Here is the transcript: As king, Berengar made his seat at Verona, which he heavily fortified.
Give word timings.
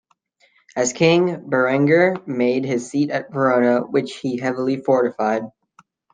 As 0.75 0.93
king, 0.93 1.47
Berengar 1.47 2.25
made 2.25 2.65
his 2.65 2.89
seat 2.89 3.11
at 3.11 3.31
Verona, 3.31 3.81
which 3.85 4.15
he 4.15 4.39
heavily 4.39 4.77
fortified. 4.77 5.43